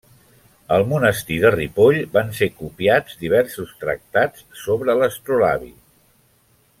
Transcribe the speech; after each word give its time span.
Al 0.77 0.85
monestir 0.93 1.35
de 1.43 1.51
Ripoll 1.55 1.99
van 2.15 2.33
ser 2.39 2.49
copiats 2.63 3.19
diversos 3.25 3.77
tractats 3.85 4.45
sobre 4.65 4.97
l’astrolabi. 5.01 5.71